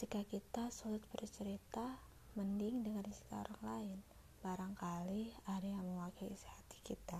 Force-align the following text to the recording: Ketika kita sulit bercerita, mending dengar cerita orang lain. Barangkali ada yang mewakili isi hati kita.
Ketika 0.00 0.24
kita 0.24 0.64
sulit 0.72 1.04
bercerita, 1.12 2.00
mending 2.32 2.88
dengar 2.88 3.04
cerita 3.12 3.44
orang 3.44 3.60
lain. 3.60 3.98
Barangkali 4.40 5.28
ada 5.44 5.60
yang 5.60 5.84
mewakili 5.84 6.32
isi 6.32 6.48
hati 6.48 6.80
kita. 6.80 7.19